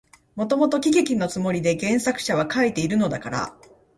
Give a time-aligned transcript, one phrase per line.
[0.35, 3.55] もともと喜劇のつもりで原作者は書いているのだから、